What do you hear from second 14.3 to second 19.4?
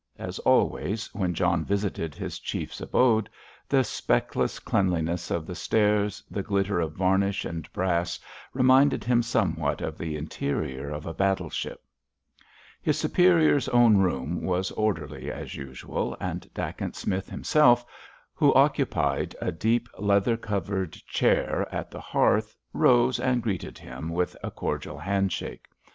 was orderly as usual, and Dacent Smith himself, who occupied